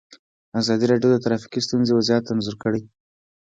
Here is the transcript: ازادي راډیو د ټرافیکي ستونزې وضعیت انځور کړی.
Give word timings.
ازادي 0.59 0.85
راډیو 0.91 1.09
د 1.13 1.17
ټرافیکي 1.23 1.59
ستونزې 1.67 1.91
وضعیت 1.95 2.25
انځور 2.31 2.55
کړی. 2.63 2.81